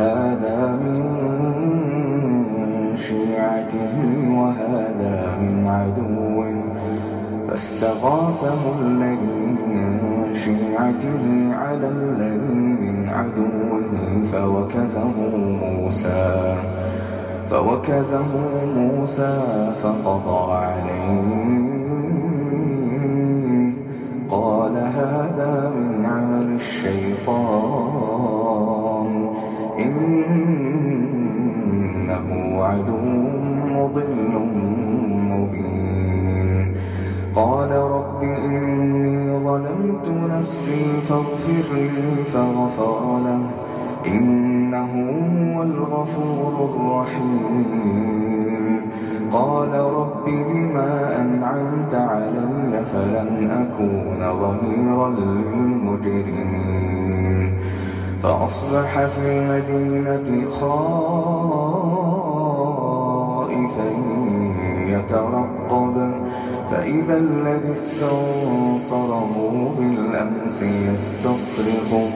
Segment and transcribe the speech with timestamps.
[0.00, 0.96] هذا من
[2.96, 3.94] شيعته
[4.40, 6.50] وهذا من عدوه.
[7.48, 10.00] فاستغاثه الذي من
[10.44, 11.24] شيعته
[11.62, 13.90] على الذي من عدوه.
[14.32, 15.18] فوكزه
[15.62, 16.56] موسى
[17.50, 18.32] فوكزه
[18.76, 19.34] موسى
[19.82, 21.60] فقضى عليه.
[24.30, 27.89] قال هذا من عمل الشيطان.
[29.80, 30.98] إنه
[32.64, 32.98] عدو
[33.76, 34.32] مضل
[35.30, 36.66] مبين.
[37.34, 43.40] قال رب إني ظلمت نفسي فاغفر لي فغفر له.
[44.06, 44.92] إنه
[45.54, 48.80] هو الغفور الرحيم.
[49.32, 57.09] قال رب بما أنعمت علي فلن أكون ظهيرا للمجرمين.
[58.22, 60.70] فأصبح في المدينة خائفا
[64.86, 65.96] يترقب.
[66.70, 69.34] فإذا الذي استنصره
[69.78, 72.10] بالأمس يستصرخه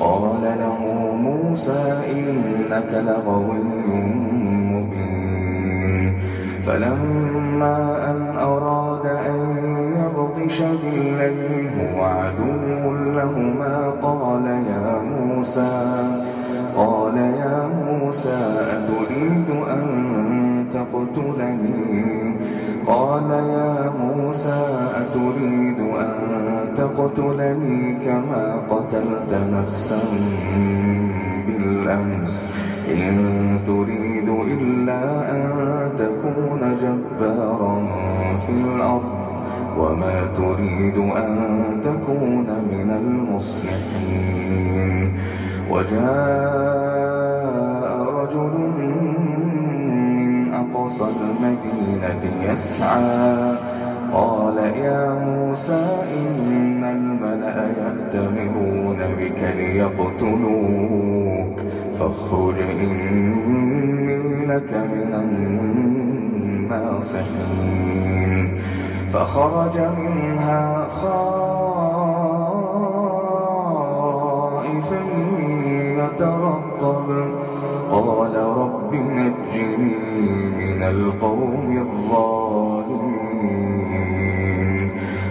[0.00, 0.78] قال له
[1.14, 3.62] موسى إنك لغوي
[4.72, 6.14] مبين.
[6.66, 7.76] فلما
[8.10, 9.49] أن أراد أن
[10.50, 13.92] يبطش بالذي هو عدو لهما.
[14.02, 15.72] قال يا موسى
[16.76, 18.40] قال يا موسى
[18.74, 19.84] أتريد أن
[20.74, 22.34] تقتلني؟
[22.86, 24.62] قال يا موسى
[25.00, 26.10] أتريد أن
[26.76, 30.00] تقتلني كما قتلت نفسا
[31.46, 32.34] بالأمس.
[32.90, 35.42] إن تريد إلا أن
[35.98, 37.76] تكون جبارا
[38.46, 39.09] في الأرض.
[39.80, 41.36] وما تريد أن
[41.82, 45.12] تكون من المصلحين.
[45.70, 47.50] وجاء
[48.14, 48.94] رجل من
[50.54, 53.56] أقصى المدينة يسعى.
[54.12, 55.84] قال يا موسى
[56.16, 61.56] إن الملأ يأتمرون بك ليقتلوك.
[61.98, 65.10] فاخرج إني لك من
[66.70, 68.46] الناصحين.
[69.12, 71.10] فخرج منها خائفا
[75.98, 77.08] يترقب.
[77.90, 79.94] قال رب نجني
[80.58, 82.90] من القوم الظالمين.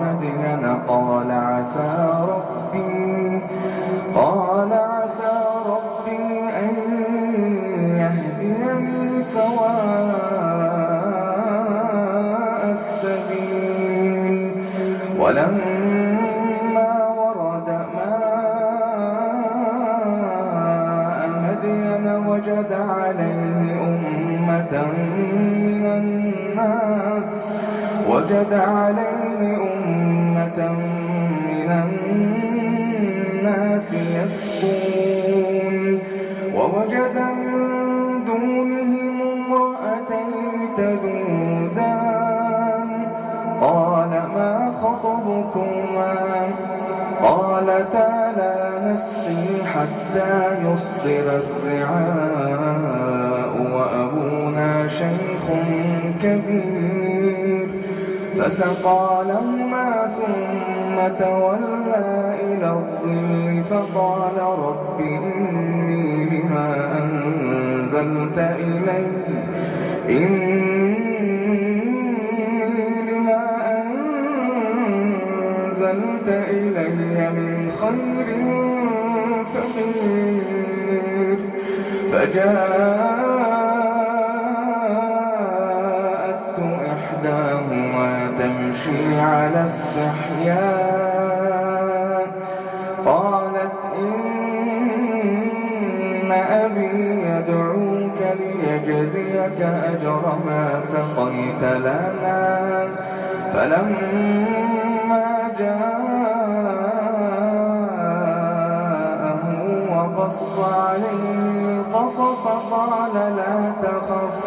[0.01, 1.93] مدين قال عسى
[2.29, 3.43] ربي.
[4.15, 4.44] قال
[9.25, 10.21] سواء
[12.71, 14.51] السبيل.
[15.19, 18.15] ولما ورد ماء
[21.45, 27.33] مدين وجد عليه أمة من الناس
[28.11, 30.59] وجد عليه أمة
[31.49, 31.71] من
[33.45, 35.99] الناس يسقون
[36.55, 37.17] ووجد
[48.95, 50.33] نسقي حتى
[50.63, 52.75] يصدر الرعاء
[53.75, 55.45] وأبونا شيخ
[56.23, 57.69] كبير
[58.39, 59.89] فسقى لهما
[60.19, 66.69] ثم تولى إلى الظل فقال رب إني لما
[67.03, 69.07] أنزلت إلي
[70.09, 70.54] إني
[82.35, 82.55] فجاءت
[86.93, 90.65] إحداهما تمشي على استحياء.
[93.07, 94.33] قالت إن
[96.33, 96.95] أبي
[97.29, 102.85] يدعوك ليجزيك أجر ما سقيت لنا.
[103.53, 105.25] فلما
[105.59, 105.94] جاء
[110.17, 114.45] وقص عليه القصص قال لا تخف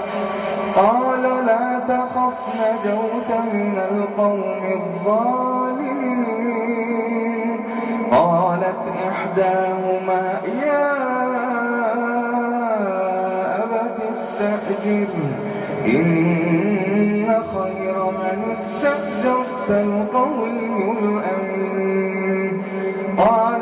[0.76, 5.88] قال لا تخف نجوت من القوم الظالمين.
[8.12, 10.24] قالت إحداهما
[10.66, 10.88] يا
[13.64, 15.08] أبت استأجر
[15.86, 20.50] إن خير من استأجرت القوي
[21.00, 22.54] الأمين.
[23.18, 23.62] قال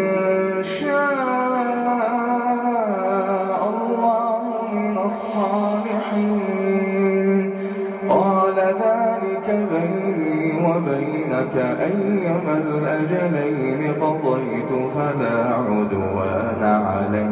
[11.51, 17.31] وبينك أيما الأجلين قضيت فلا عدوان علي.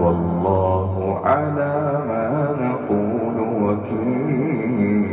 [0.00, 2.28] والله على ما
[2.60, 5.06] نقول وكيل.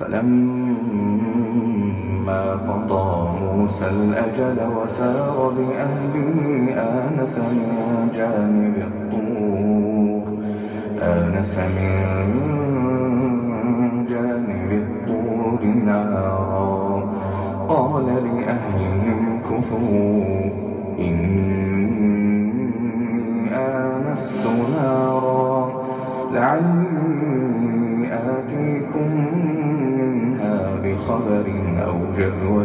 [0.00, 1.22] فلما
[2.68, 3.08] قضى
[3.42, 6.38] موسى الأجل وسار بأهله
[6.76, 10.24] آنس من جانب الطور.
[11.02, 12.81] آنس من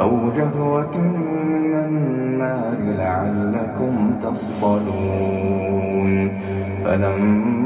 [0.00, 5.60] أو جذوة من النار لعلكم تصطلون.
[6.84, 7.59] فلما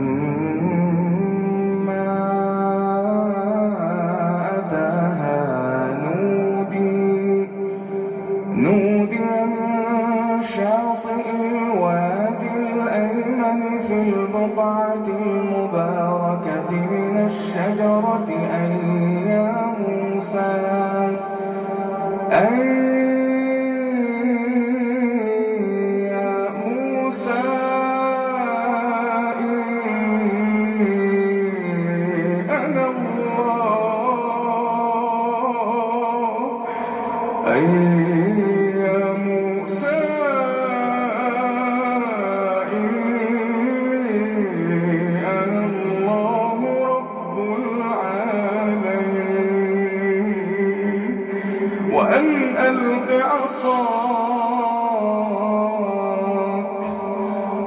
[17.95, 18.73] الشجرة أن
[19.27, 21.19] يا موسى
[22.33, 22.84] أن
[51.95, 53.85] وأن ألق عصاك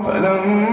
[0.07, 0.67] فلما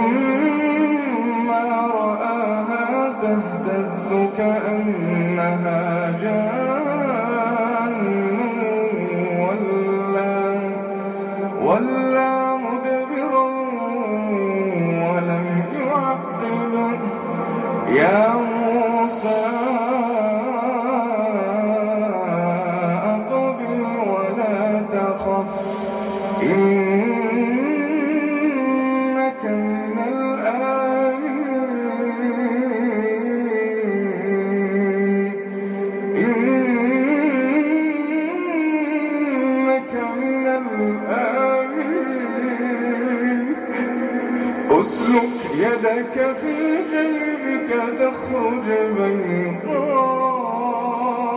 [48.34, 48.66] تخرج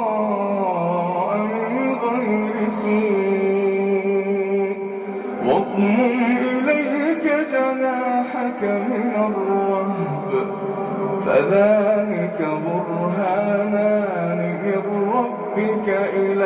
[0.08, 4.08] بيضاء من غير سوء.
[5.46, 10.32] واضمم إليك جناحك من الرهب
[11.26, 14.82] فذلك برهانان من
[15.14, 16.37] ربك إلى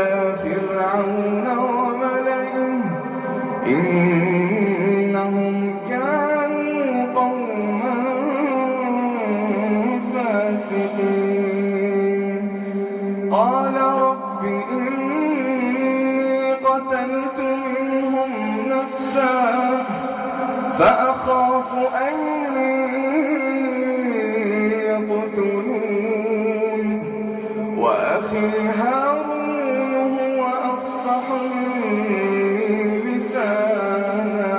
[28.31, 34.55] وأخي هارون هو أفصح مني لسانا.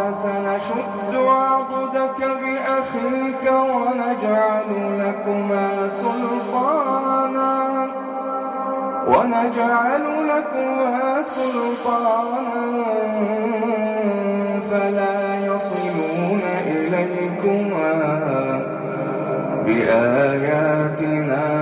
[9.42, 12.62] ونجعل لكما سلطانا
[14.70, 17.92] فلا يصلون إليكما
[19.66, 21.61] بآياتنا.